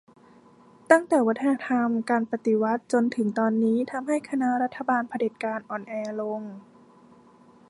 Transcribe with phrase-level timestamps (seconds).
[0.91, 6.41] ตั้งแต่วัฒนธรรมการปฎิวัติจนถึงตอนนี้ทำให้คณะรัฐบาลเผด็จการอ่อนแอลง